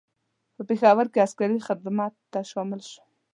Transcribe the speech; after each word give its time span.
په 0.55 0.61
پېښور 0.69 1.05
کې 1.13 1.23
عسکري 1.25 1.57
خدمت 1.67 2.13
ته 2.31 2.39
شامل 2.51 2.81
شو. 2.89 3.01